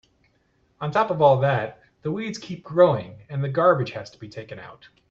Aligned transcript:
On 0.79 0.91
top 0.91 1.11
of 1.11 1.21
all 1.21 1.39
that, 1.41 1.83
the 2.01 2.11
weeds 2.11 2.39
keep 2.39 2.63
growing 2.63 3.21
and 3.29 3.43
the 3.43 3.49
garbage 3.49 3.91
has 3.91 4.09
to 4.09 4.17
be 4.19 4.27
taken 4.29 4.57
out. 4.57 4.89